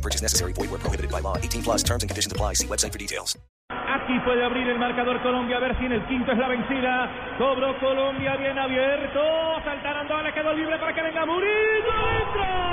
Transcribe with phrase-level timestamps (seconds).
[0.00, 0.52] Purchase necessary.
[0.52, 1.36] Void prohibited by law.
[1.36, 2.54] 18 plus terms and conditions apply.
[2.54, 3.38] See website for details.
[3.70, 7.36] Aquí puede abrir el marcador Colombia, a ver si en el quinto es la vencida.
[7.38, 9.20] Cobró Colombia bien abierto.
[9.64, 11.94] Saltaron le quedó libre para que venga Murillo.
[12.20, 12.69] ¡Entra!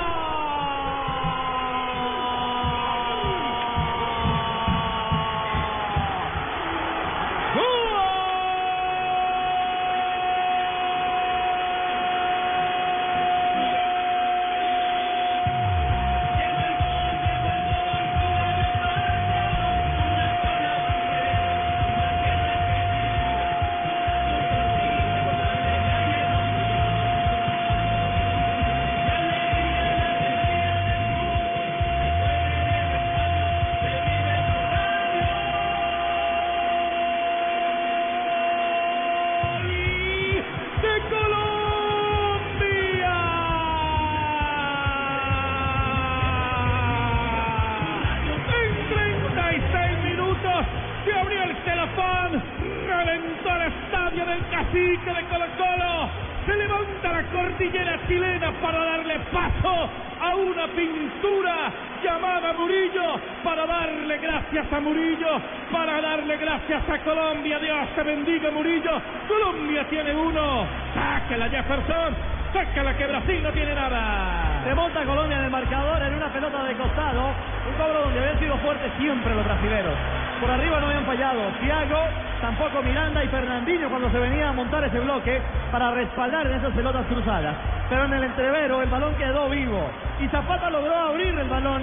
[53.08, 56.08] Reventó el estadio del cacique de Colo Colo.
[56.46, 59.88] Se levanta la cordillera chilena para darle paso
[60.20, 61.70] a una pintura
[62.02, 67.58] llamada Murillo, para darle gracias a Murillo, para darle gracias a Colombia.
[67.58, 69.00] Dios te bendiga Murillo.
[69.26, 70.66] Colombia tiene uno.
[70.94, 72.38] Sáquela Jefferson.
[72.52, 74.62] Sácala que Brasil no tiene nada.
[74.64, 77.28] Se monta Colombia en el marcador en una pelota de costado.
[77.68, 79.94] Un cobro donde habían sido fuertes siempre los brasileros.
[80.40, 81.42] Por arriba no habían fallado.
[81.60, 82.00] Thiago,
[82.40, 86.72] tampoco Miranda y Fernandinho cuando se venía a montar ese bloque para respaldar en esas
[86.72, 87.56] pelotas cruzadas.
[87.88, 89.90] Pero en el entrevero el balón quedó vivo.
[90.20, 91.82] Y Zapata logró abrir el balón.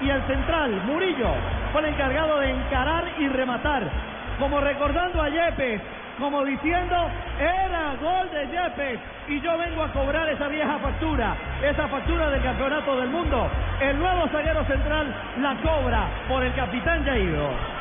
[0.00, 1.30] Y el central, Murillo,
[1.72, 3.82] fue el encargado de encarar y rematar.
[4.38, 5.80] Como recordando a Yepes,
[6.18, 11.88] como diciendo, era gol de Yepes y yo vengo a cobrar esa vieja factura, esa
[11.88, 13.48] factura del campeonato del mundo.
[13.80, 17.77] El nuevo zaguero central la cobra por el capitán Jairo.